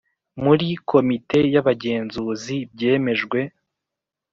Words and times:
muri 0.43 0.67
Komite 0.89 1.39
y 1.53 1.57
Abagenzuzi 1.61 2.57
byemejwe 2.73 3.39